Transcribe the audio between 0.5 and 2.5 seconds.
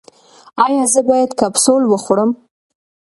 ایا زه باید کپسول وخورم؟